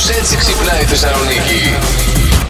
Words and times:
Κάπως 0.00 0.18
έτσι 0.18 0.36
ξυπνάει 0.36 0.82
η 0.82 0.84
Θεσσαλονίκη. 0.84 1.60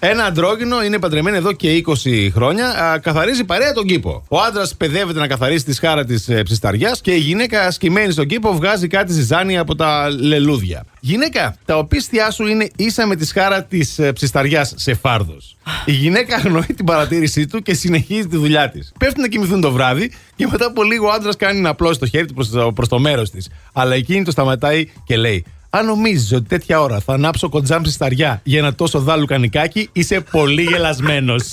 Ένα 0.00 0.24
αντρόγινο 0.24 0.84
είναι 0.84 0.98
παντρεμένο 0.98 1.36
εδώ 1.36 1.52
και 1.52 1.84
20 1.86 2.30
χρόνια. 2.32 2.68
α, 2.68 2.98
καθαρίζει 2.98 3.44
παρέα 3.44 3.72
τον 3.72 3.86
κήπο. 3.86 4.24
Ο 4.28 4.40
άντρας 4.40 4.74
παιδεύεται 4.74 5.18
να 5.18 5.26
καθαρίσει 5.26 5.64
τη 5.64 5.72
σχάρα 5.72 6.04
της 6.04 6.28
ε, 6.28 6.42
ψισταριάς 6.42 7.00
και 7.00 7.10
η 7.12 7.18
γυναίκα 7.18 7.70
σκημένη 7.70 8.12
στον 8.12 8.26
κήπο 8.26 8.54
βγάζει 8.54 8.86
κάτι 8.86 9.12
ζυζάνια 9.12 9.60
από 9.60 9.74
τα 9.74 10.08
λελούδια. 10.10 10.84
Γυναίκα, 11.00 11.56
τα 11.64 11.78
οπίστια 11.78 12.30
σου 12.30 12.46
είναι 12.46 12.68
ίσα 12.76 13.06
με 13.06 13.16
τη 13.16 13.26
σχάρα 13.26 13.64
της 13.64 13.98
ε, 13.98 14.12
ψισταριάς 14.12 14.74
σε 14.76 14.94
φάρδος. 14.94 15.56
Η 15.84 15.92
γυναίκα 15.92 16.36
αγνοεί 16.36 16.74
την 16.76 16.84
παρατήρησή 16.84 17.46
του 17.46 17.62
και 17.62 17.74
συνεχίζει 17.74 18.26
τη 18.26 18.36
δουλειά 18.36 18.70
της. 18.70 18.92
Πέφτουν 18.98 19.22
να 19.22 19.28
κοιμηθούν 19.28 19.60
το 19.60 19.70
βράδυ 19.72 20.12
και 20.36 20.46
μετά 20.50 20.66
από 20.66 20.82
λίγο 20.82 21.06
ο 21.06 21.10
άντρας 21.10 21.36
κάνει 21.36 21.60
να 21.60 21.68
απλώσει 21.68 21.98
το 21.98 22.06
χέρι 22.06 22.26
του 22.26 22.34
προς 22.34 22.50
το, 22.50 22.72
προς 22.72 22.88
το 22.88 22.98
μέρος 22.98 23.30
της. 23.30 23.48
Αλλά 23.72 23.94
εκείνη 23.94 24.24
το 24.24 24.30
σταματάει 24.30 24.88
και 25.04 25.16
λέει: 25.16 25.44
αν 25.70 25.86
νομίζεις 25.86 26.32
ότι 26.32 26.48
τέτοια 26.48 26.80
ώρα 26.80 27.00
θα 27.00 27.12
ανάψω 27.12 27.48
κοντζάμ 27.48 27.82
σταριά 27.84 28.40
για 28.44 28.58
ένα 28.58 28.74
τόσο 28.74 29.00
δάλου 29.00 29.26
κανικάκι, 29.26 29.88
είσαι 29.92 30.20
πολύ 30.30 30.62
γελασμένος. 30.62 31.44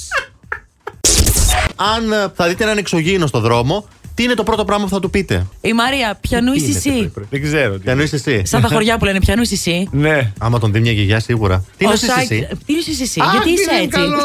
Αν 1.76 2.12
ε, 2.12 2.28
θα 2.36 2.48
δείτε 2.48 2.64
έναν 2.64 2.78
εξωγήινο 2.78 3.28
στο 3.28 3.40
δρόμο, 3.40 3.86
τι 4.16 4.24
είναι 4.24 4.34
το 4.34 4.44
πρώτο 4.44 4.66
πράγμα 4.66 4.84
που 4.86 4.90
θα 4.92 5.00
του 5.00 5.10
πείτε; 5.10 5.46
Η 5.62 5.74
Μαρία, 5.74 6.18
πιανού 6.22 6.54
είσαι 6.54 6.78
εσύ. 6.78 7.12
Δεν 7.30 7.42
ξέρω. 7.42 7.74
τι. 7.74 7.80
Τι 7.84 7.90
εννοεί 7.90 8.10
εσύ. 8.12 8.42
Σαν 8.46 8.62
τα 8.62 8.68
χωριά 8.68 8.98
που 8.98 9.06
λένε 9.06 9.20
πιανού 9.20 9.42
είσαι 9.42 9.54
εσύ. 9.54 9.88
Ναι. 9.92 10.32
Άμα 10.40 10.60
τον 10.60 10.72
δει 10.72 10.80
μια 10.80 10.92
γιαγιά 10.92 11.20
σίγουρα. 11.20 11.64
Τι 11.78 11.86
Ο 11.86 11.90
εννοεί 11.92 12.10
Σάκης- 12.10 12.32
εσύ. 12.32 12.48
Τι 12.66 12.74
είσαι 12.74 13.04
εσύ, 13.04 13.20
Α, 13.22 13.26
γιατί 13.32 13.48
τι 13.48 13.54
είσαι 13.62 13.72
είναι 13.74 13.82
έτσι; 13.84 14.00
καλό. 14.00 14.16
Ο 14.16 14.20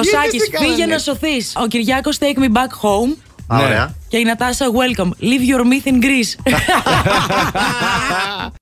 Γιατί 0.00 0.08
Σάκης, 0.08 0.42
σε 0.42 0.50
κάνανε; 0.50 0.72
φύγε 0.74 0.86
να 0.86 0.98
σωθείς. 0.98 1.52
Ο 1.62 1.66
Κυριάκος, 1.66 2.18
take 2.20 2.38
me 2.38 2.46
back 2.52 2.70
home. 2.82 3.16
Α, 3.46 3.56
Ναι. 3.56 3.62
Ωραία. 3.64 3.94
Και 4.08 4.16
η 4.16 4.22
Νατάσα, 4.22 4.66
welcome. 4.66 5.10
Leave 5.24 5.44
your 5.52 5.60
myth 5.62 5.86
in 5.92 6.04
Greece. 6.04 6.32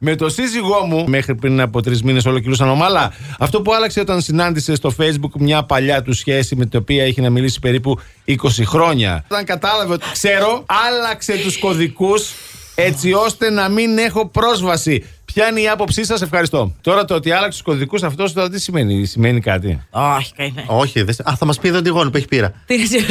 Με 0.00 0.16
το 0.16 0.28
σύζυγό 0.28 0.84
μου, 0.86 1.04
μέχρι 1.08 1.34
πριν 1.34 1.60
από 1.60 1.82
τρεις 1.82 2.02
μήνες 2.02 2.24
όλο 2.26 2.38
κυλούσαν 2.38 2.68
ομάλα. 2.68 3.12
Αυτό 3.38 3.62
που 3.62 3.74
άλλαξε 3.74 4.00
όταν 4.00 4.20
συνάντησε 4.20 4.74
στο 4.74 4.94
Facebook 4.98 5.38
μια 5.38 5.62
παλιά 5.62 6.02
του 6.02 6.12
σχέση 6.12 6.56
με 6.56 6.66
την 6.66 6.78
οποία 6.78 7.04
είχε 7.04 7.20
να 7.20 7.30
μιλήσει 7.30 7.60
περίπου 7.60 8.00
20 8.26 8.34
χρόνια. 8.64 9.24
Όταν 9.28 9.44
κατάλαβε 9.44 9.92
ότι 9.92 10.04
ξέρω, 10.12 10.64
άλλαξε 10.88 11.38
τους 11.42 11.58
κωδικούς 11.58 12.32
έτσι 12.74 13.12
ώστε 13.12 13.50
να 13.50 13.68
μην 13.68 13.98
έχω 13.98 14.26
πρόσβαση. 14.28 15.04
Ποια 15.24 15.48
είναι 15.48 15.60
η 15.60 15.68
άποψή 15.68 16.04
σας, 16.04 16.22
ευχαριστώ. 16.22 16.74
Τώρα 16.80 17.04
το 17.04 17.14
ότι 17.14 17.30
άλλαξε 17.30 17.50
τους 17.50 17.62
κωδικούς 17.62 18.02
αυτό 18.02 18.32
τώρα 18.32 18.48
τι 18.48 18.60
σημαίνει, 18.60 19.04
σημαίνει 19.04 19.40
κάτι; 19.40 19.82
Όχι, 19.90 20.32
καημέ. 20.36 20.64
Όχι, 20.66 21.02
δεν... 21.02 21.14
Α, 21.24 21.36
θα 21.36 21.46
μας 21.46 21.58
πει 21.58 21.68
η 21.68 21.70
δοντιγόνη 21.70 22.10
που 22.10 22.16
έχει 22.16 22.26
πείρα. 22.26 22.52
Τι 22.66 22.74
είναι 22.74 22.82
εσύ. 22.84 22.98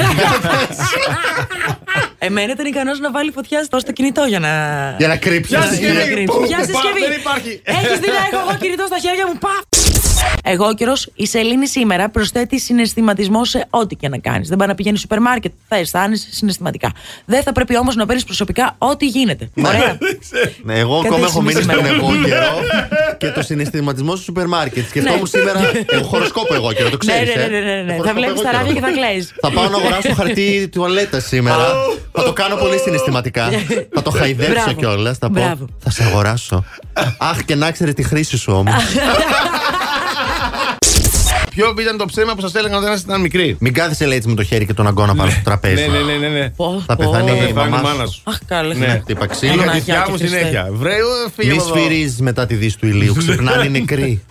Εμένα 2.30 2.52
ήταν 2.52 2.66
ικανός 2.66 3.00
να 3.00 3.12
βάλει 3.12 3.32
φωτιά 3.32 3.64
στο 3.64 3.80
στο 3.80 3.92
κινητό 3.92 4.24
για 4.28 4.40
να. 4.40 4.50
Για 4.98 5.08
να 5.08 5.18
κρύψει. 5.18 5.50
Ποια 5.56 5.60
Για 5.60 5.68
να 5.68 5.72
συσκευή; 5.76 6.12
κρύψει. 6.14 6.26
Πού, 6.38 6.46
Ποια 6.48 6.58
πού, 6.58 6.64
συσκευή. 6.64 7.00
δεν 7.10 7.20
υπάρχει. 7.20 7.62
Έχεις 7.64 8.00
δει 8.00 8.08
να 8.08 8.22
έχω 8.32 8.50
εγώ 8.50 8.58
κινητό 8.60 8.86
στα 8.86 8.98
χέρια 9.00 9.28
μου; 9.28 9.38
Πα! 9.40 9.50
Εγώ 10.44 10.66
ο 10.68 10.74
καιρός, 10.74 11.10
η 11.16 11.28
Σελήνη 11.28 11.68
σήμερα 11.68 12.10
προσθέτει 12.10 12.60
συναισθηματισμό 12.60 13.46
σε 13.46 13.66
ό,τι 13.70 13.96
και 13.96 14.08
να 14.10 14.18
κάνεις. 14.18 14.48
Δεν 14.48 14.58
πάει 14.58 14.68
να 14.68 14.76
πηγαίνει 14.76 14.98
σούπερ 14.98 15.20
μάρκετ. 15.20 15.52
Θα 15.68 15.76
αισθάνεσαι 15.76 16.28
συναισθηματικά. 16.32 16.92
Δεν 17.26 17.44
θα 17.44 17.52
πρέπει 17.52 17.78
όμως 17.78 17.96
να 17.96 18.06
παίρνεις 18.06 18.24
προσωπικά 18.24 18.76
ό,τι 18.78 19.06
γίνεται. 19.06 19.50
Ωραία. 19.66 19.98
Ναι, 20.64 20.80
εγώ 20.80 20.96
Κάτι 20.96 21.08
ακόμα 21.08 21.26
έχω 21.28 21.42
μείνει 21.42 21.62
σήμερα. 21.62 21.80
στον 21.86 21.96
εγώ 21.96 22.08
καιρό 22.26 22.54
και 23.18 23.28
το 23.28 23.42
συναισθηματισμό 23.42 24.16
στο 24.16 24.24
σούπερ 24.24 24.48
μάρκετ. 24.48 24.88
Σκεφτόμουν 24.88 25.28
σήμερα. 25.28 25.72
Έχω 25.86 26.04
χοροσκόπο 26.04 26.54
εγώ 26.54 26.74
καιρό, 26.74 26.90
το 26.90 26.98
Ναι, 27.06 27.12
ξέρεις. 27.14 27.36
ναι, 27.36 27.48
ναι, 27.48 27.60
ναι, 27.60 27.82
ναι. 27.82 27.98
Θα 28.04 28.14
βλέπεις 28.14 28.42
τα 28.42 28.52
ράδια 28.52 28.74
και 28.74 28.80
θα 28.80 28.92
κλαίει. 28.92 29.28
Θα 29.42 29.52
πάω 29.52 29.70
να 29.70 29.78
αγοράσω 29.78 30.14
χαρτί 30.14 30.70
τουαλέτα 30.72 31.20
σήμερα. 31.20 31.66
Θα 32.20 32.24
το 32.26 32.34
κάνω 32.34 32.56
πολύ 32.56 32.78
συναισθηματικά. 32.78 33.50
θα 33.94 34.02
το 34.02 34.10
χαϊδέψω 34.12 34.52
Μπράβο. 34.54 34.74
κιόλας. 34.74 35.18
Θα 35.18 35.28
πω. 35.32 35.42
Μπράβο. 35.42 35.66
Θα 35.80 35.90
σε 35.92 36.04
αγοράσω. 36.04 36.64
Αχ, 37.18 37.44
και 37.44 37.56
να 37.56 37.72
ξέρεις 37.72 37.94
τη 37.94 38.04
χρήση 38.04 38.38
σου 38.38 38.54
όμως. 38.56 38.74
Ποιο 41.50 41.74
ήταν 41.80 41.98
το 41.98 42.06
ψέμα 42.06 42.36
που 42.36 42.42
σας 42.42 42.54
έλεγαν 42.56 42.78
όταν 42.78 42.94
ήσασταν 42.94 43.22
μικροί; 43.22 43.58
Μην 43.60 43.74
κάθεσαι 43.74 44.06
λέει 44.06 44.18
έτσι 44.18 44.30
με 44.30 44.36
το 44.36 44.44
χέρι 44.44 44.66
και 44.66 44.74
τον 44.74 44.88
αγκώνα 44.88 45.16
πάνω 45.16 45.30
στο 45.32 45.40
τραπέζι. 45.44 45.76
Ναι, 45.76 45.88
ναι, 45.88 46.00
ναι, 46.14 46.18
ναι. 46.18 46.28
ναι. 46.28 46.50
Πω, 46.50 46.84
Θα 46.86 46.96
πω. 46.96 47.10
πεθάνει 47.12 47.32
η 47.32 47.34
Θα 47.34 47.38
πεθάνει 47.46 47.50
η 47.50 47.54
μαμάς 47.72 47.82
μάνα 47.82 48.06
σου. 48.06 48.12
σου. 48.14 48.22
Αχ, 48.24 48.38
καλά. 48.46 48.74
Ναι, 48.74 49.00
χτύπα 49.02 49.26
ξύλο. 49.28 49.52
Είχα 49.54 49.62
τη 49.62 49.66
Παναγιά 49.68 49.84
θιά 49.84 50.02
και 50.06 50.12
μου 50.12 50.18
Χριστέ. 50.18 50.38
συνέχεια. 50.38 50.68
Βρε, 50.72 50.92
φύγε 51.36 51.52
Μη 51.52 51.58
από 51.58 51.70
εδώ. 51.70 51.78
σφυρίζεις 51.80 52.20
μετά 52.22 52.46
τη 52.46 52.56
δύση 52.56 52.78
του 52.78 52.88
ηλίου. 52.88 53.14
Ξυπνάνε 53.20 53.66
οι 53.66 53.70
νεκροί. 53.70 54.22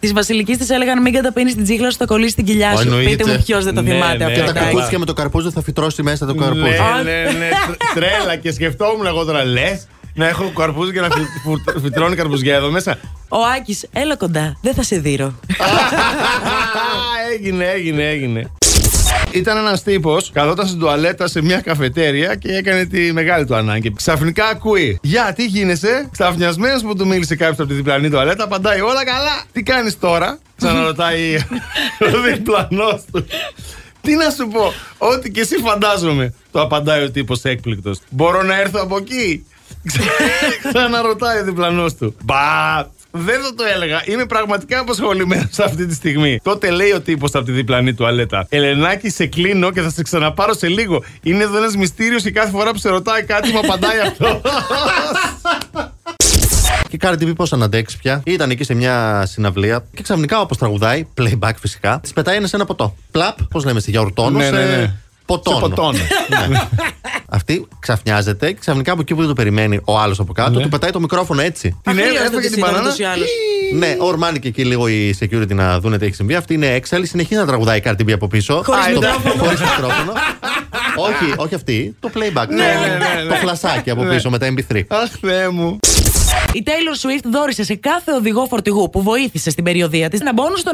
Της 0.00 0.12
Βασιλικής 0.12 0.58
της 0.58 0.70
έλεγαν 0.70 1.02
μην 1.02 1.12
καταπίνεις 1.12 1.54
την 1.54 1.64
τσίχλα 1.64 1.90
σου, 1.90 1.96
θα 1.96 2.04
κολλήσεις 2.04 2.34
την 2.34 2.44
κοιλιά 2.44 2.76
σου. 2.76 2.82
Εννοείται. 2.82 3.10
Πείτε 3.10 3.30
μου 3.30 3.42
ποιος 3.44 3.64
δεν 3.64 3.74
το 3.74 3.82
Ναι, 3.82 3.90
θυμάται 3.90 4.16
ναι. 4.16 4.24
αυτό. 4.24 4.34
Και 4.38 4.44
τα 4.44 4.50
εντάξει. 4.50 4.74
κακούτσια 4.74 4.98
με 4.98 5.04
το 5.04 5.12
καρπούζι 5.12 5.50
θα 5.50 5.62
φυτρώσει 5.62 6.02
μέσα 6.02 6.26
το 6.26 6.34
καρπούζι. 6.34 6.62
Ναι, 7.04 7.12
ναι, 7.12 7.38
ναι. 7.38 7.48
Τρ- 7.66 7.94
Τρέλα 7.94 8.36
και 8.36 8.52
σκεφτόμουν 8.52 9.06
εγώ 9.06 9.24
τώρα, 9.24 9.44
λες 9.44 9.86
να 10.14 10.28
έχω 10.28 10.52
καρπούζι 10.56 10.92
και 10.92 11.00
να 11.00 11.08
φυ- 11.10 11.26
φου- 11.44 11.80
φυτρώνει 11.82 12.16
καρπουζιά 12.16 12.54
εδώ 12.54 12.70
μέσα. 12.70 12.98
Ο 13.28 13.38
Άκης, 13.56 13.86
έλα 13.92 14.16
κοντά, 14.16 14.56
δεν 14.62 14.74
θα 14.74 14.82
σε 14.82 14.96
δείρω. 14.98 15.34
έγινε, 17.34 17.64
έγινε, 17.64 18.08
έγινε. 18.08 18.50
Ήταν 19.32 19.56
ένας 19.56 19.82
τύπος, 19.82 20.30
καθόταν 20.32 20.66
στην 20.66 20.78
τουαλέτα 20.78 21.28
σε 21.28 21.42
μια 21.42 21.60
καφετέρια 21.60 22.34
και 22.34 22.48
έκανε 22.48 22.84
τη 22.84 23.12
μεγάλη 23.12 23.44
του 23.44 23.54
ανάγκη. 23.54 23.92
Ξαφνικά 23.92 24.46
ακούει. 24.46 24.98
Γεια, 25.02 25.32
τι 25.32 25.44
γίνεσαι; 25.44 26.08
Ξαφνιασμένο 26.12 26.80
που 26.80 26.94
του 26.94 27.06
μίλησε 27.06 27.36
κάποιος 27.36 27.58
από 27.58 27.68
τη 27.68 27.74
διπλανή 27.74 28.10
τουαλέτα, 28.10 28.44
απαντάει 28.44 28.80
όλα 28.80 29.04
καλά. 29.04 29.42
Τι 29.52 29.62
κάνεις 29.62 29.98
τώρα, 29.98 30.38
ξαναρωτάει 30.56 31.36
ο 32.14 32.20
διπλανός 32.32 33.02
του. 33.12 33.26
Τι 34.00 34.14
να 34.14 34.30
σου 34.30 34.48
πω, 34.48 34.72
Ό,τι 34.98 35.30
και 35.30 35.40
εσύ 35.40 35.56
φαντάζομαι. 35.56 36.34
Το 36.52 36.60
απαντάει 36.60 37.02
ο 37.02 37.10
τύπος 37.10 37.42
έκπληκτος. 37.42 37.98
Μπορώ 38.10 38.42
να 38.42 38.60
έρθω 38.60 38.80
από 38.80 38.96
εκεί; 38.96 39.46
Ξαναρωτάει 40.72 41.40
ο 41.40 41.44
διπλανός 41.44 41.94
του. 41.94 42.16
Μπα! 42.24 42.98
Δεν 43.10 43.40
θα 43.42 43.54
το 43.54 43.64
έλεγα. 43.74 44.02
Είμαι 44.06 44.26
πραγματικά 44.26 44.78
απασχολημένος 44.78 45.58
αυτή 45.58 45.86
τη 45.86 45.94
στιγμή. 45.94 46.40
Τότε 46.42 46.70
λέει 46.70 46.92
ο 46.92 47.00
τύπος 47.00 47.34
από 47.34 47.44
τη 47.44 47.52
διπλανή 47.52 47.94
τουαλέτα. 47.94 48.46
Ελενάκη, 48.48 49.10
σε 49.10 49.26
κλείνω 49.26 49.70
και 49.70 49.80
θα 49.80 49.90
σε 49.90 50.02
ξαναπάρω 50.02 50.54
σε 50.54 50.68
λίγο. 50.68 51.04
Είναι 51.22 51.42
εδώ 51.42 51.56
ένας 51.56 51.76
μυστήριος 51.76 52.22
και 52.22 52.30
κάθε 52.30 52.50
φορά 52.50 52.70
που 52.70 52.78
σε 52.78 52.88
ρωτάει 52.88 53.22
κάτι 53.22 53.52
μου 53.52 53.58
απαντάει 53.58 53.98
αυτό. 53.98 54.40
Και 56.88 56.96
Κάρντι 56.96 57.30
B 57.30 57.36
πώς 57.36 57.50
να 57.50 57.64
αντέξει 57.64 57.98
πια; 57.98 58.22
Ήταν 58.24 58.50
εκεί 58.50 58.64
σε 58.64 58.74
μια 58.74 59.26
συναυλία 59.26 59.84
και 59.94 60.02
ξαφνικά 60.02 60.40
όπως 60.40 60.58
τραγουδάει, 60.58 61.06
playback 61.20 61.52
φυσικά, 61.60 61.98
της 62.02 62.12
πετάει 62.12 62.36
ένα 62.36 62.46
σε 62.46 62.56
ένα 62.56 62.64
ποτό. 62.64 62.96
Πλαπ, 63.10 63.42
πώς 63.42 63.64
λέμε 63.64 63.80
στη 63.80 63.90
γιαουρτόνο, 63.90 64.38
Ναι, 64.38 64.44
σε 64.44 64.50
ναι, 64.50 64.64
ναι. 64.64 64.94
Ποτόνο. 65.36 65.56
Σε 65.56 65.60
ποτόνο. 65.68 65.98
Ναι. 66.48 66.60
Αυτή 67.32 67.66
ξαφνιάζεται 67.78 68.46
και 68.52 68.56
ξαφνικά 68.60 68.92
από 68.92 69.00
εκεί 69.00 69.12
που 69.14 69.18
δεν 69.20 69.28
το 69.28 69.34
περιμένει 69.34 69.80
ο 69.84 69.98
άλλος 69.98 70.18
από 70.20 70.32
κάτω, 70.32 70.50
Ναι. 70.50 70.62
του 70.62 70.68
πετάει 70.68 70.90
το 70.90 71.00
μικρόφωνο 71.00 71.40
έτσι. 71.40 71.78
Την 71.82 71.92
Αχρίαστο 71.92 72.22
έφαγε 72.22 72.40
της 72.40 72.50
την 72.50 72.58
ήταν 72.58 72.70
μπανάνα. 72.70 72.84
ούτως 72.86 72.98
ή 72.98 73.04
άλλως. 73.04 73.28
Ναι, 73.74 73.96
ορμάνει 73.98 74.38
και 74.38 74.48
εκεί 74.48 74.64
λίγο 74.64 74.88
η 74.88 75.14
security 75.20 75.54
να 75.54 75.80
δούνε 75.80 75.98
τι 75.98 76.04
έχει 76.06 76.14
συμβεί. 76.14 76.34
Αυτή 76.34 76.54
είναι 76.54 76.66
έξαλλη, 76.66 77.06
συνεχίζει 77.06 77.40
να 77.40 77.46
τραγουδάει 77.46 77.78
η 77.78 77.82
Cardi 77.86 78.00
B 78.08 78.10
από 78.12 78.26
πίσω. 78.28 78.62
Χωρίς 78.64 78.84
Α, 78.84 78.92
το- 78.92 79.00
μικρόφωνο. 79.00 79.34
χωρίς 79.44 79.60
μικρόφωνο. 79.60 80.12
όχι, 80.96 81.32
όχι 81.36 81.54
αυτή. 81.54 81.96
Το 82.00 82.10
playback. 82.14 82.46
Ναι, 82.48 82.72
το, 82.74 82.80
ναι, 82.80 82.86
ναι, 82.86 83.22
ναι. 83.22 83.28
το 83.28 83.34
φλασάκι 83.34 83.90
από 83.90 84.04
Ναι. 84.04 84.14
πίσω 84.14 84.30
με 84.30 84.38
τα 84.38 84.46
MP3. 84.54 84.82
Αχ, 84.88 85.10
Θεέ 85.20 85.48
μου. 85.48 85.78
Η 86.52 86.62
Taylor 86.66 87.06
Swift 87.06 87.30
δόρισε 87.32 87.64
σε 87.64 87.74
κάθε 87.74 88.12
οδηγό 88.12 88.46
φορτηγού 88.46 88.90
που 88.90 89.02
βοήθησε 89.02 89.50
στην 89.50 89.64
περιοδία 89.64 90.08
της 90.08 90.20
ένα 90.20 90.32
μπόνους 90.32 90.62
των 90.62 90.72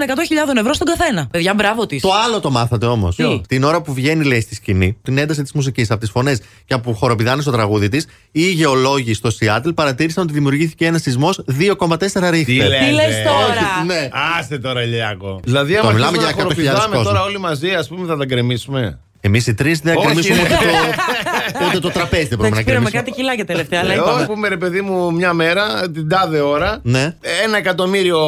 100.000 0.54 0.56
ευρώ 0.58 0.72
στον 0.72 0.86
καθένα. 0.86 1.26
Παιδιά, 1.30 1.54
μπράβο 1.54 1.86
της. 1.86 2.02
Το 2.02 2.12
άλλο 2.26 2.40
το 2.40 2.50
μάθατε 2.50 2.86
όμως. 2.86 3.16
Τι; 3.16 3.40
Την 3.48 3.64
ώρα 3.64 3.82
που 3.82 3.92
βγαίνει, 3.92 4.24
λέει, 4.24 4.40
στη 4.40 4.54
σκηνή, 4.54 4.98
την 5.02 5.18
ένταση 5.18 5.42
της 5.42 5.52
μουσικής, 5.52 5.90
από 5.90 6.00
τις 6.00 6.10
φωνές 6.10 6.40
και 6.66 6.74
από 6.74 6.92
χοροπηδάνε 6.92 7.42
στο 7.42 7.50
τραγούδι 7.50 7.88
της, 7.88 8.06
οι 8.32 8.50
γεωλόγοι 8.50 9.14
στο 9.14 9.30
Σιάτλ 9.30 9.68
παρατήρησαν 9.70 10.22
ότι 10.24 10.32
δημιουργήθηκε 10.32 10.86
ένα 10.86 10.98
σεισμός 10.98 11.40
2,4 11.58 12.30
ρίχτερ. 12.30 12.68
λες, 12.68 12.78
Τι 12.86 12.92
λες 12.92 13.16
ε. 13.16 13.22
τώρα; 13.22 13.84
Ναι. 13.86 14.08
Άστε 14.38 14.58
τώρα, 14.58 14.82
Ηλιάκο. 14.82 15.40
Δηλαδή, 15.44 15.72
Το 15.74 15.80
άμα 15.80 15.90
μιλάμε 15.92 16.18
αρχίσουμε 16.18 16.62
για 16.62 16.72
να 16.72 16.78
100.000 16.78 16.82
χοροπηδάμε 16.82 16.96
κόσμο. 16.96 17.02
τώρα 17.10 17.22
όλοι 17.22 17.38
μαζί, 17.38 17.70
ας 17.70 17.88
πούμε, 17.88 18.06
θα 18.06 18.16
τα 18.16 18.24
γκρεμίσουμε; 18.24 18.98
Εμείς 19.20 19.46
οι 19.46 19.54
τρεις 19.54 19.78
δεν 19.80 19.96
Όχι, 19.96 20.06
γκρεμίσουμε 20.06 20.36
ρε. 20.36 20.42
ούτε 20.42 20.54
το, 20.54 21.64
ούτε 21.66 21.78
το 21.78 21.90
τραπέζι 21.90 22.26
δεν 22.26 22.38
μπορούμε 22.38 22.54
να 22.56 22.60
Εντάξει, 22.60 22.64
πήραμε 22.64 22.88
γκρεμίσουμε. 22.90 22.90
κάτι 22.90 23.10
κιλάκια 23.10 23.44
τελευταία, 23.44 23.80
αλλά 23.80 23.92
Ε, 23.92 23.96
είπαμε. 23.96 24.12
όχι, 24.20 24.26
πούμε 24.26 24.48
ρε 24.48 24.56
παιδί 24.56 24.80
μου, 24.80 25.12
μια 25.12 25.32
μέρα, 25.32 25.90
την 25.90 26.08
τάδε 26.08 26.40
ώρα. 26.40 26.78
Ναι. 26.82 27.14
Ένα 27.44 27.56
εκατομμύριο 27.56 28.18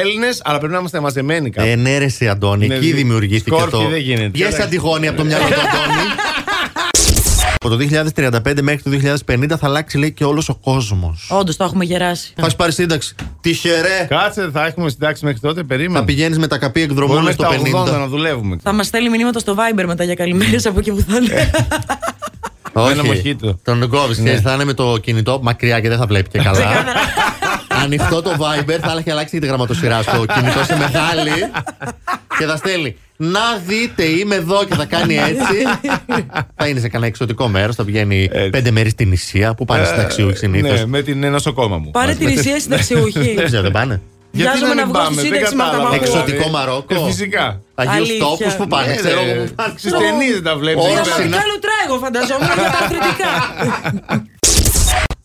Έλληνες, 0.00 0.42
αλλά 0.44 0.58
πρέπει 0.58 0.72
να 0.72 0.78
είμαστε 0.78 1.00
μαζεμένοι 1.00 1.50
κάπου. 1.50 1.68
Ε, 1.68 1.74
ναι, 1.74 1.98
ρε, 1.98 2.04
εσύ, 2.04 2.28
Αντώνη, 2.28 2.66
Ναι, 2.66 2.74
εκεί 2.74 2.86
δι- 2.86 2.94
δημιουργήθηκε 2.94 3.50
Σκόρπι 3.50 3.76
αυτό. 3.76 3.88
δεν 3.88 4.00
γίνεται. 4.00 4.30
Βγες 4.32 4.46
Εντάξει. 4.46 4.62
Αντιγόνη 4.66 5.08
από 5.08 5.16
το 5.16 5.24
μυαλό 5.24 5.44
του 5.44 5.52
Αντώνη. 5.52 6.08
Από 7.64 7.76
το 7.76 7.86
2035 8.16 8.62
μέχρι 8.62 8.82
το 8.82 8.90
2050 9.26 9.48
θα 9.48 9.58
αλλάξει, 9.66 9.98
λέει, 9.98 10.12
και 10.12 10.24
όλος 10.24 10.48
ο 10.48 10.54
κόσμος. 10.54 11.28
Όντως 11.30 11.56
το 11.56 11.64
έχουμε 11.64 11.84
γεράσει. 11.84 12.32
Θα 12.36 12.42
έχεις 12.42 12.56
πάρει 12.56 12.72
σύνταξη. 12.72 13.14
Τυχερέ! 13.40 14.06
Κάτσε, 14.08 14.50
θα 14.52 14.66
έχουμε 14.66 14.90
συντάξει 14.90 15.24
μέχρι 15.24 15.40
τότε, 15.40 15.62
περίμενε. 15.62 15.98
Θα 15.98 16.04
πηγαίνεις 16.04 16.38
με 16.38 16.46
τα 16.46 16.58
καπί 16.58 16.86
Μπορούμε 16.86 17.02
εκδρομών 17.02 17.24
μέχρι 17.24 17.72
στο 17.72 17.82
τα 17.82 17.94
80 17.94 17.98
να 17.98 18.04
50. 18.04 18.08
δουλεύουμε. 18.08 18.56
Θα 18.62 18.72
μας 18.72 18.86
στέλνει 18.86 19.08
μηνύματα 19.08 19.38
στο 19.38 19.54
Viber 19.58 19.84
μετά 19.86 20.04
για 20.04 20.14
καλημέρες 20.14 20.66
από 20.66 20.78
εκεί 20.78 20.90
που 20.90 21.04
θα 21.08 21.16
είναι. 21.16 21.50
Ένα 22.90 23.04
μοχίτο. 23.04 23.58
Τον 23.62 23.88
κόβεις. 23.88 24.18
Ναι. 24.18 24.40
Θα 24.40 24.54
είναι 24.54 24.64
με 24.64 24.72
το 24.72 24.98
κινητό 24.98 25.38
μακριά 25.42 25.80
και 25.80 25.88
δεν 25.88 25.98
θα 25.98 26.06
βλέπει 26.06 26.28
και 26.28 26.38
καλά. 26.38 26.84
Ανοιχτό 27.68 28.22
το 28.22 28.30
Viber, 28.30 28.78
θα 28.80 28.96
έχει 28.98 29.10
αλλάξει 29.10 29.34
και 29.34 29.40
τη 29.40 29.46
γραμματοσυρά 29.46 30.02
στο 30.02 30.24
κινητό 30.34 30.64
σε 30.64 30.76
μεγάλη. 30.76 31.30
και 32.38 32.44
θα 32.44 32.56
στέλνει. 32.56 32.96
Να 33.32 33.56
δείτε, 33.66 34.04
είμαι 34.04 34.34
εδώ 34.34 34.64
και 34.64 34.74
θα 34.74 34.84
κάνει 34.84 35.14
έτσι. 35.16 35.56
θα 36.56 36.66
είναι 36.68 36.80
σε 36.80 36.88
κανένα 36.88 37.06
εξωτικό 37.10 37.48
μέρος, 37.48 37.74
θα 37.76 37.84
πηγαίνει 37.84 38.28
Έτσι. 38.32 38.50
πέντε 38.50 38.70
μέρες 38.70 38.92
στην 38.92 39.12
Ισία 39.12 39.54
που 39.54 39.64
πάνε 39.64 39.84
συνταξιούχοι 39.84 40.36
συνήθω. 40.36 40.72
Ναι, 40.72 40.86
με 40.86 41.02
την 41.02 41.30
νοσοκόμα 41.30 41.78
μου. 41.78 41.90
Πάρε 41.90 42.14
την 42.14 42.28
Ισία 42.28 42.60
συνταξιούχη. 42.60 43.34
Δεν 43.36 43.44
ξέρω, 43.44 43.62
δεν 43.62 43.70
πάνε. 43.70 44.00
Γιατί 44.30 44.50
Βιάζομαι 44.58 44.74
να 44.74 44.84
μην 44.86 44.92
βγω 44.94 45.04
στη 45.04 45.14
πάμε, 45.14 45.22
δεν 45.22 45.32
σύνταξη 45.32 45.54
με 45.54 45.62
αυτά 45.62 45.76
κατάλαβα. 45.76 45.98
που 45.98 46.04
ακούω. 46.04 46.18
Εξωτικό 46.20 46.48
Μαρόκο. 46.50 46.94
Ε, 46.94 46.98
φυσικά. 47.10 47.60
Αγίους 47.74 47.96
Αλήθεια. 47.96 48.18
τόπους 48.18 48.54
που 48.54 48.66
πάνε, 48.66 48.86
Ναι, 48.88 48.94
ξέρω 48.96 49.20
ρε, 49.24 49.30
εγώ. 49.32 49.44
Στις 49.76 49.92
ταινίες 49.92 50.42
τα 50.42 50.56
βλέπεις. 50.56 50.84
Όλα 50.84 50.92
εκεί 50.92 51.02
πέρα. 51.02 51.14
συνα- 51.16 51.36
Προσωπικά 51.36 51.42
λουτρά 51.52 51.76
εγώ 51.86 51.98
φανταζόμουν 52.04 52.48
για 52.54 52.70
τα 52.74 52.78
αθλητικά. 52.84 53.30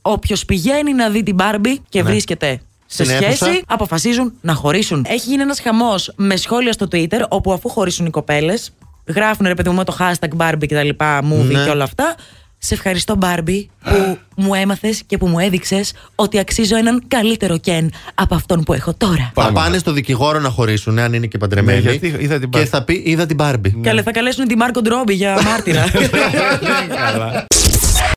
Όποιος 0.02 0.46
πηγαίνει 0.46 0.94
να 0.94 1.10
δει 1.10 1.24
την 1.24 1.36
Μπάρμπι 1.36 1.82
και 1.90 2.04
βρίσκεται 2.04 2.60
σε 2.92 3.04
Στην 3.04 3.16
αίθουσα. 3.16 3.46
σχέση, 3.46 3.62
αποφασίζουν 3.68 4.34
να 4.42 4.54
χωρίσουν. 4.54 5.06
Έχει 5.10 5.30
γίνει 5.30 5.42
ένας 5.42 5.60
χαμός 5.62 6.12
με 6.16 6.36
σχόλια 6.36 6.72
στο 6.72 6.88
Twitter, 6.92 7.22
όπου 7.30 7.54
αφού 7.54 7.70
χωρίσουν 7.70 8.06
οι 8.06 8.10
κοπέλες, 8.10 8.72
γράφουν 9.06 9.46
ρε 9.48 9.54
παιδί 9.54 9.70
μου 9.70 9.76
με 9.76 9.84
το 9.84 9.96
hashtag 10.00 10.38
Barbie 10.38 10.68
και 10.68 10.76
τα 10.76 10.84
λοιπά, 10.84 11.20
movie 11.22 11.52
Ναι. 11.52 11.64
και 11.64 11.70
όλα 11.70 11.84
αυτά. 11.84 12.16
Σε 12.62 12.74
ευχαριστώ, 12.74 13.18
Barbie, 13.22 13.66
που 13.84 14.18
μου 14.36 14.54
έμαθες 14.54 15.02
και 15.06 15.18
που 15.18 15.28
μου 15.28 15.40
έδειξες 15.40 15.94
ότι 16.16 16.40
αξίζω 16.40 16.76
έναν 16.78 17.04
καλύτερο 17.08 17.58
Ken 17.66 17.88
από 18.16 18.36
αυτόν 18.36 18.64
που 18.64 18.74
έχω 18.74 18.94
τώρα. 18.98 19.32
Θα 19.34 19.42
Πάμε. 19.42 19.52
πάνε 19.54 19.78
στο 19.78 19.92
δικηγόρο 19.92 20.40
να 20.40 20.50
χωρίσουν, 20.50 21.00
αν 21.00 21.14
είναι 21.14 21.26
και 21.28 21.38
παντρεμένοι. 21.38 21.82
Ναι, 21.84 21.92
γιατί 21.92 22.16
είδα 22.24 22.40
την 22.40 22.50
και 22.50 22.60
Barbie. 22.62 22.66
θα 22.66 22.84
πει: 22.84 23.04
Είδα 23.06 23.26
την 23.26 23.36
Μπάρμπι. 23.36 23.70
Καλέ, 23.84 24.02
θα 24.02 24.12
καλέσουν 24.12 24.48
τη 24.48 24.56
Μάρκο 24.58 24.82
Ντρόμπι 24.82 25.14
για 25.14 25.42
μάρτυρα. 25.44 25.84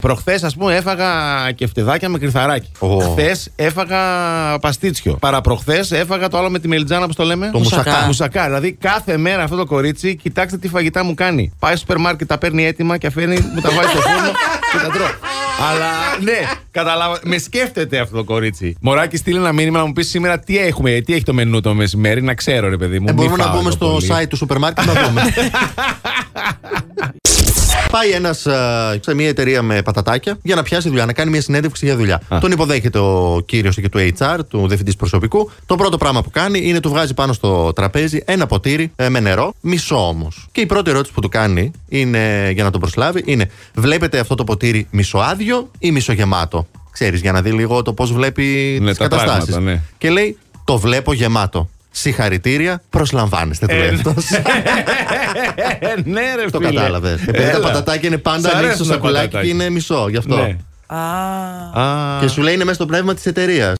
Καλά. 0.02 0.14
Προχθές, 0.14 0.42
ας 0.42 0.54
πούμε, 0.56 0.76
έφαγα 0.76 1.08
κεφτεδάκια 1.54 2.08
με 2.08 2.18
κρυθαράκι. 2.18 2.70
Ω. 2.78 2.98
Χθες 2.98 3.50
έφαγα 3.56 3.98
παστίτσιο. 4.58 5.16
Παραπροχθέ 5.20 5.84
έφαγα 5.90 6.28
το 6.28 6.38
άλλο 6.38 6.50
με 6.50 6.58
τη 6.58 6.68
μελιτζάνα, 6.68 7.06
πώ 7.06 7.14
το 7.14 7.24
λέμε. 7.24 7.50
Το 7.52 7.58
μουσακά. 7.58 8.02
Μουσακά. 8.06 8.44
Δηλαδή 8.44 8.72
κάθε 8.72 9.16
μέρα 9.16 9.42
αυτό 9.42 9.56
το 9.56 9.64
κορίτσι, 9.66 10.16
κοιτάξτε 10.16 10.58
τι 10.58 10.68
φαγητά 10.68 11.04
μου 11.04 11.14
κάνει. 11.14 11.52
Πάει 11.58 11.70
στο 11.70 11.80
σούπερ 11.80 11.96
μάρκετ, 11.98 12.28
τα 12.28 12.38
παίρνει 12.38 12.64
έτοιμα 12.66 12.96
και 12.96 13.06
αφήνει, 13.06 13.34
μου 13.54 13.60
τα 13.60 13.70
βάζει 13.70 13.88
στο 13.88 14.00
φούρνο 14.00 14.30
και 14.72 14.78
τα 14.82 14.88
τρώω. 14.92 15.06
Αλλά 15.70 15.86
ναι, 16.20 16.48
καταλάβα. 16.70 17.18
Με 17.22 17.38
σκέφτεται 17.38 17.98
αυτό 17.98 18.16
το 18.16 18.24
κορίτσι. 18.24 18.76
Μωράκι, 18.80 19.16
στείλει 19.16 19.36
ένα 19.36 19.52
μήνυμα 19.52 19.78
να 19.78 19.84
μου 19.86 19.92
πεις 19.92 20.08
σήμερα 20.08 20.38
τι 20.38 20.58
έχουμε, 20.58 21.00
τι 21.00 21.14
έχει 21.14 21.22
το 21.22 21.32
μενού 21.32 21.60
το 21.60 21.74
μεσημέρι, 21.74 22.22
να 22.22 22.34
ξέρω, 22.34 22.68
ρε 22.68 22.76
παιδί 22.76 22.98
μου. 23.00 23.06
Ε, 23.08 23.12
μη 23.12 23.16
μπορούμε 23.18 23.36
να 23.36 23.44
φάω 23.44 23.52
μπούμε 23.56 23.70
το 23.70 23.76
στο 23.76 23.86
πολύ. 23.86 24.08
site 24.10 24.28
του 24.28 24.36
σούπερ 24.36 24.58
μάρκετ 24.58 24.86
να 24.86 24.92
δούμε. 24.92 25.22
Πάει 28.02 28.10
ένας 28.10 28.38
σε 29.00 29.14
μια 29.14 29.28
εταιρεία 29.28 29.62
με 29.62 29.82
πατατάκια 29.82 30.38
για 30.42 30.54
να 30.54 30.62
πιάσει 30.62 30.88
δουλειά, 30.88 31.06
να 31.06 31.12
κάνει 31.12 31.30
μια 31.30 31.42
συνέντευξη 31.42 31.84
για 31.84 31.96
δουλειά. 31.96 32.20
Α. 32.28 32.38
Τον 32.38 32.50
υποδέχεται 32.52 32.98
ο 32.98 33.42
κύριος 33.46 33.74
και 33.76 33.88
του 33.88 33.98
HR, 34.18 34.38
του 34.48 34.66
διευθυντής 34.66 34.96
προσωπικού. 34.96 35.50
Το 35.66 35.76
πρώτο 35.76 35.96
πράγμα 35.96 36.22
που 36.22 36.30
κάνει 36.30 36.60
είναι 36.62 36.80
του 36.80 36.88
βγάζει 36.88 37.14
πάνω 37.14 37.32
στο 37.32 37.72
τραπέζι 37.72 38.22
ένα 38.24 38.46
ποτήρι 38.46 38.92
ε, 38.96 39.08
με 39.08 39.20
νερό, 39.20 39.54
μισό 39.60 40.08
όμως. 40.08 40.48
Και 40.52 40.60
η 40.60 40.66
πρώτη 40.66 40.90
ερώτηση 40.90 41.12
που 41.12 41.20
του 41.20 41.28
κάνει 41.28 41.70
είναι, 41.88 42.50
για 42.54 42.64
να 42.64 42.70
τον 42.70 42.80
προσλάβει 42.80 43.22
είναι: 43.26 43.50
Βλέπετε 43.74 44.18
αυτό 44.18 44.34
το 44.34 44.44
ποτήρι 44.44 44.86
μισοάδιο 44.90 45.70
ή 45.78 45.90
μισογεμάτο; 45.92 46.66
Ξέρεις, 46.92 47.20
για 47.20 47.32
να 47.32 47.42
δει 47.42 47.50
λίγο 47.50 47.82
το 47.82 47.92
πώς 47.92 48.12
βλέπει 48.12 48.78
Ναι, 48.80 48.88
τις 48.88 48.98
τα 48.98 49.08
καταστάσεις. 49.08 49.44
πράγματα, 49.44 49.70
ναι. 49.70 49.82
Και 49.98 50.10
λέει: 50.10 50.38
Το 50.64 50.78
βλέπω 50.78 51.12
γεμάτο. 51.12 51.68
Συγχαρητήρια, 51.94 52.82
προσλαμβάνεστε, 52.90 53.66
του 53.66 53.74
λέει 53.74 53.86
Ε, 53.88 53.94
αυτός. 53.94 54.30
Ε, 54.30 55.94
ναι, 56.04 56.20
ρε 56.36 56.50
Το 56.50 56.58
φίλε. 56.58 56.70
κατάλαβες. 56.72 57.20
Επειδή 57.20 57.32
τα 57.44 57.50
Έλα. 57.50 57.60
πατατάκια 57.60 58.08
είναι 58.08 58.16
Σ' 58.16 58.20
πάντα 58.22 58.36
ανοίξεις 58.38 58.60
το 58.60 58.66
αρέσουν 58.66 58.86
τα 58.86 58.92
σακουλάκι 58.92 59.24
και 59.24 59.30
πατατάκια. 59.32 59.54
είναι 59.54 59.70
μισό. 59.70 60.06
Γι' 60.08 60.16
αυτό. 60.16 60.36
Ναι. 60.36 60.56
Α. 60.86 60.96
Α. 61.82 62.18
Και 62.20 62.28
σου 62.28 62.42
λέει 62.42 62.54
είναι 62.54 62.64
μέσα 62.64 62.74
στο 62.76 62.86
πνεύμα 62.86 63.14
της 63.14 63.26
εταιρείας. 63.26 63.74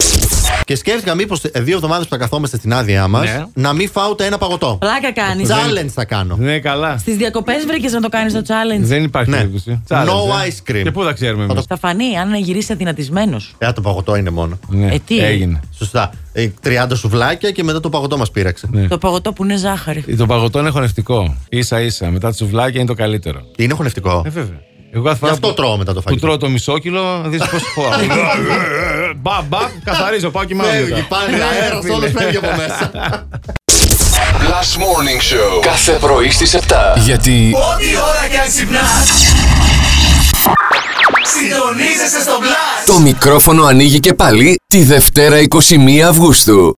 Και 0.65 0.77
σκέφτηκα 0.77 1.15
μήπως 1.15 1.41
δύο 1.55 1.75
εβδομάδες 1.75 2.05
που 2.05 2.11
θα 2.11 2.17
καθόμαστε 2.17 2.57
στην 2.57 2.73
άδειά 2.73 3.09
μας 3.09 3.25
Ναι. 3.25 3.45
να 3.55 3.73
μην 3.73 3.91
φάω 3.91 4.11
ούτε 4.11 4.27
ένα 4.27 4.39
παγωτό. 4.39 4.77
Πλάκα 4.81 5.13
κάνεις. 5.13 5.49
Challenge 5.51 5.87
θα 5.89 6.05
κάνω. 6.05 6.37
Ναι, 6.37 6.59
καλά. 6.59 6.99
Στις 6.99 7.17
διακοπές 7.17 7.65
βρήκες 7.67 7.93
να 7.93 8.01
το 8.01 8.09
κάνεις 8.09 8.33
το 8.33 8.43
challenge. 8.47 8.81
Δεν 8.83 9.03
υπάρχει 9.05 9.31
Ναι. 9.31 9.37
περίπτωση. 9.37 9.83
No 9.89 9.95
Challenge, 9.97 10.07
ε. 10.07 10.49
ice 10.49 10.71
cream. 10.71 10.83
Και 10.83 10.91
πού 10.91 11.03
θα 11.03 11.13
ξέρουμε 11.13 11.47
Θα 11.47 11.53
εμείς. 11.53 11.65
Θα 11.69 11.77
φανεί 11.79 12.17
αν 12.19 12.35
γυρίσει 12.35 12.73
αδυνατισμένο. 12.73 13.37
Ε, 13.59 13.73
το 13.73 13.81
παγωτό 13.81 14.17
είναι 14.17 14.31
μόνο. 14.31 14.59
Ναι, 14.69 14.87
Ε, 14.95 14.99
τι; 15.07 15.19
Έγινε. 15.19 15.61
Σωστά. 15.79 16.11
Ε, 16.33 16.49
30 16.65 16.87
σουβλάκια 16.95 17.51
και 17.51 17.63
μετά 17.65 17.81
το 17.81 17.89
παγωτό 17.89 18.17
μας 18.19 18.31
πείραξε. 18.31 18.69
Ναι. 18.71 18.89
Το 18.89 18.99
παγωτό 18.99 19.33
που 19.33 19.45
είναι 19.45 19.57
ζάχαρη. 19.57 20.03
Το 20.17 20.27
παγωτό 20.27 20.59
είναι 20.59 20.71
χωνευτικό. 20.71 21.37
σα 21.59 21.81
ίσα. 21.81 22.11
Μετά 22.11 22.31
τη 22.31 22.37
σουβλάκια 22.37 22.81
είναι 22.81 22.89
το 22.89 22.95
καλύτερο. 22.95 23.41
Είναι 23.57 23.75
χωνευτικό. 23.75 24.23
Ε, 24.27 24.29
βέβαια. 24.31 24.61
Εγώ 24.95 25.05
κάθε 25.05 25.15
Γι' 25.15 25.21
φορά 25.21 25.33
αυτό 25.33 25.49
που, 25.49 25.55
τρώω 25.55 25.77
μετά 25.77 25.93
το 25.93 26.01
που 26.01 26.07
φαγητό. 26.09 26.27
τρώω 26.27 26.37
το 26.39 26.49
μισό 26.49 26.79
κιλό, 26.79 27.23
δεις 27.27 27.41
πώς 27.51 27.63
χωράω. 27.75 27.99
Μπαμ, 29.17 29.45
μπαμ, 29.49 29.71
καθαρίζω, 29.85 30.31
πάω 30.31 30.45
και 30.45 30.55
Φεύγει, 30.55 31.07
πάνε 31.09 31.43
αέρας, 31.45 31.85
όλος 31.97 32.11
φεύγει 32.17 32.37
από 32.37 32.49
μέσα. 32.57 32.91
Last 34.51 34.77
Morning 34.83 35.21
Show. 35.33 35.61
Κάθε 35.63 35.93
πρωί 35.93 36.31
στις 36.31 36.57
7. 36.57 36.59
Γιατί 36.97 37.53
Ό,τι 37.75 37.87
ώρα 37.97 38.27
κι 38.31 38.37
αν 38.37 38.49
ξυπνάς 38.49 39.09
Συντονίζεσαι 41.25 42.21
στο 42.23 42.33
Blast 42.41 42.87
το 42.87 42.99
μικρόφωνο 42.99 43.65
ανοίγει 43.65 44.01
και 44.01 44.15
πάλι 44.15 44.61
τη 44.67 44.85
Δευτέρα 44.85 45.37
21 45.49 45.99
Αυγούστου. 46.09 46.71